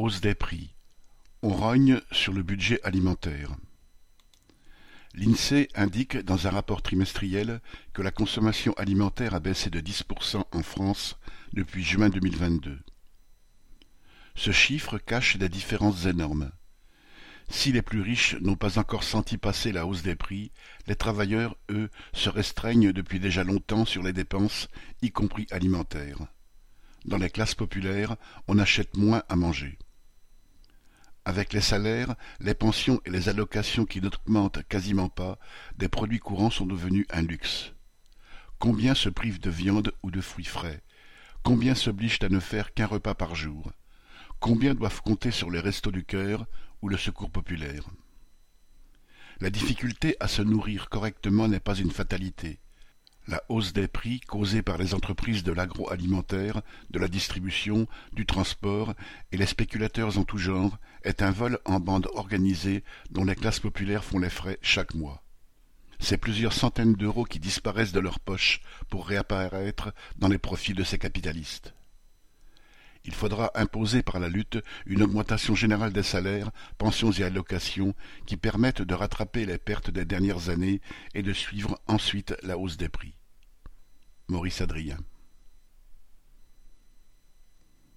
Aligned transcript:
Hausse 0.00 0.20
des 0.20 0.36
prix. 0.36 0.76
On 1.42 1.48
rogne 1.48 2.00
sur 2.12 2.32
le 2.32 2.44
budget 2.44 2.80
alimentaire. 2.84 3.56
L'INSEE 5.12 5.66
indique 5.74 6.18
dans 6.18 6.46
un 6.46 6.50
rapport 6.50 6.82
trimestriel 6.82 7.60
que 7.94 8.02
la 8.02 8.12
consommation 8.12 8.72
alimentaire 8.74 9.34
a 9.34 9.40
baissé 9.40 9.70
de 9.70 9.80
10% 9.80 10.44
en 10.52 10.62
France 10.62 11.18
depuis 11.52 11.82
juin 11.82 12.10
2022. 12.10 12.78
Ce 14.36 14.52
chiffre 14.52 14.98
cache 14.98 15.36
des 15.36 15.48
différences 15.48 16.06
énormes. 16.06 16.52
Si 17.48 17.72
les 17.72 17.82
plus 17.82 18.00
riches 18.00 18.36
n'ont 18.40 18.54
pas 18.54 18.78
encore 18.78 19.02
senti 19.02 19.36
passer 19.36 19.72
la 19.72 19.84
hausse 19.84 20.04
des 20.04 20.14
prix, 20.14 20.52
les 20.86 20.94
travailleurs, 20.94 21.56
eux, 21.70 21.90
se 22.12 22.28
restreignent 22.28 22.92
depuis 22.92 23.18
déjà 23.18 23.42
longtemps 23.42 23.84
sur 23.84 24.04
les 24.04 24.12
dépenses, 24.12 24.68
y 25.02 25.10
compris 25.10 25.48
alimentaires. 25.50 26.20
Dans 27.04 27.18
les 27.18 27.30
classes 27.30 27.56
populaires, 27.56 28.14
on 28.46 28.60
achète 28.60 28.96
moins 28.96 29.24
à 29.28 29.34
manger. 29.34 29.76
Avec 31.28 31.52
les 31.52 31.60
salaires, 31.60 32.14
les 32.40 32.54
pensions 32.54 33.02
et 33.04 33.10
les 33.10 33.28
allocations 33.28 33.84
qui 33.84 34.00
n'augmentent 34.00 34.66
quasiment 34.66 35.10
pas, 35.10 35.38
des 35.76 35.90
produits 35.90 36.20
courants 36.20 36.48
sont 36.48 36.64
devenus 36.64 37.04
un 37.10 37.20
luxe. 37.20 37.74
Combien 38.58 38.94
se 38.94 39.10
privent 39.10 39.38
de 39.38 39.50
viande 39.50 39.92
ou 40.02 40.10
de 40.10 40.22
fruits 40.22 40.46
frais? 40.46 40.82
Combien 41.42 41.74
s'obligent 41.74 42.22
à 42.22 42.30
ne 42.30 42.40
faire 42.40 42.72
qu'un 42.72 42.86
repas 42.86 43.12
par 43.12 43.34
jour? 43.34 43.70
Combien 44.40 44.74
doivent 44.74 45.02
compter 45.02 45.30
sur 45.30 45.50
les 45.50 45.60
restos 45.60 45.90
du 45.90 46.02
cœur 46.02 46.46
ou 46.80 46.88
le 46.88 46.96
secours 46.96 47.30
populaire? 47.30 47.84
La 49.42 49.50
difficulté 49.50 50.16
à 50.20 50.28
se 50.28 50.40
nourrir 50.40 50.88
correctement 50.88 51.46
n'est 51.46 51.60
pas 51.60 51.76
une 51.76 51.90
fatalité. 51.90 52.58
La 53.28 53.42
hausse 53.50 53.74
des 53.74 53.88
prix 53.88 54.20
causée 54.20 54.62
par 54.62 54.78
les 54.78 54.94
entreprises 54.94 55.42
de 55.42 55.52
l'agroalimentaire, 55.52 56.62
de 56.88 56.98
la 56.98 57.08
distribution, 57.08 57.86
du 58.14 58.24
transport 58.24 58.94
et 59.32 59.36
les 59.36 59.44
spéculateurs 59.44 60.16
en 60.16 60.24
tout 60.24 60.38
genre 60.38 60.78
est 61.04 61.20
un 61.20 61.30
vol 61.30 61.58
en 61.66 61.78
bande 61.78 62.08
organisée 62.14 62.84
dont 63.10 63.26
les 63.26 63.34
classes 63.34 63.60
populaires 63.60 64.02
font 64.02 64.18
les 64.18 64.30
frais 64.30 64.58
chaque 64.62 64.94
mois. 64.94 65.22
C'est 66.00 66.16
plusieurs 66.16 66.54
centaines 66.54 66.94
d'euros 66.94 67.24
qui 67.24 67.38
disparaissent 67.38 67.92
de 67.92 68.00
leurs 68.00 68.18
poches 68.18 68.62
pour 68.88 69.06
réapparaître 69.06 69.92
dans 70.16 70.28
les 70.28 70.38
profits 70.38 70.72
de 70.72 70.84
ces 70.84 70.98
capitalistes. 70.98 71.74
Il 73.04 73.14
faudra 73.14 73.50
imposer 73.54 74.02
par 74.02 74.20
la 74.20 74.30
lutte 74.30 74.58
une 74.86 75.02
augmentation 75.02 75.54
générale 75.54 75.92
des 75.92 76.02
salaires, 76.02 76.50
pensions 76.78 77.12
et 77.12 77.24
allocations 77.24 77.94
qui 78.24 78.38
permettent 78.38 78.80
de 78.80 78.94
rattraper 78.94 79.44
les 79.44 79.58
pertes 79.58 79.90
des 79.90 80.06
dernières 80.06 80.48
années 80.48 80.80
et 81.12 81.22
de 81.22 81.34
suivre 81.34 81.78
ensuite 81.88 82.34
la 82.42 82.56
hausse 82.56 82.78
des 82.78 82.88
prix. 82.88 83.17
Maurice 84.28 84.60
Adrien 84.62 84.98